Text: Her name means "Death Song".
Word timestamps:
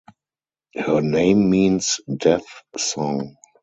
Her 0.73 0.99
name 1.01 1.51
means 1.51 1.99
"Death 2.11 2.63
Song". 2.75 3.35